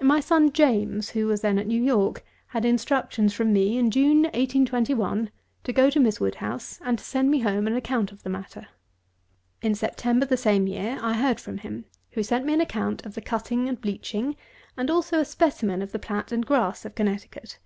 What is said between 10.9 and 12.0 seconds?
I heard from him,